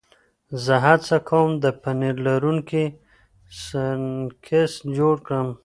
زه 0.63 0.73
هڅه 0.85 1.15
کوم 1.29 1.49
د 1.63 1.65
پنیر 1.81 2.15
لرونکي 2.27 2.83
سنکس 3.65 4.71
جوړ 4.97 5.15
کړم. 5.25 5.47